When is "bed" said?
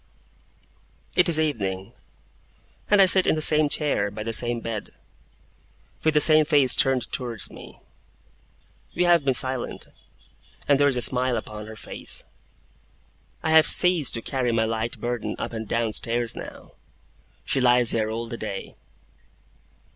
4.59-4.89